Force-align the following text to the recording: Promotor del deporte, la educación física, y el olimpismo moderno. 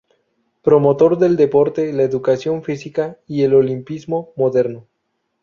Promotor 0.63 1.19
del 1.19 1.37
deporte, 1.37 1.93
la 1.93 2.01
educación 2.01 2.63
física, 2.63 3.19
y 3.27 3.43
el 3.43 3.53
olimpismo 3.53 4.33
moderno. 4.35 4.87